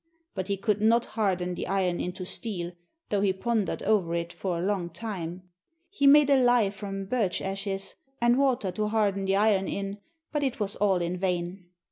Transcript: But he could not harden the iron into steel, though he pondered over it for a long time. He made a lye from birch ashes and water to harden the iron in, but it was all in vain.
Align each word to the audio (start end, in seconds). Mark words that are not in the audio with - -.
But 0.33 0.47
he 0.47 0.57
could 0.57 0.81
not 0.81 1.05
harden 1.13 1.53
the 1.53 1.67
iron 1.67 1.99
into 1.99 2.25
steel, 2.25 2.71
though 3.09 3.21
he 3.21 3.31
pondered 3.31 3.83
over 3.83 4.15
it 4.15 4.33
for 4.33 4.57
a 4.57 4.65
long 4.65 4.89
time. 4.89 5.43
He 5.91 6.07
made 6.07 6.31
a 6.31 6.41
lye 6.41 6.71
from 6.71 7.05
birch 7.05 7.39
ashes 7.39 7.93
and 8.19 8.39
water 8.39 8.71
to 8.71 8.87
harden 8.87 9.25
the 9.25 9.35
iron 9.35 9.67
in, 9.67 9.99
but 10.31 10.41
it 10.41 10.59
was 10.59 10.75
all 10.77 11.03
in 11.03 11.17
vain. 11.17 11.67